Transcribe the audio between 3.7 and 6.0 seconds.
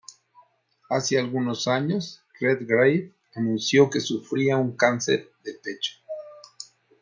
que sufría un cáncer de pecho.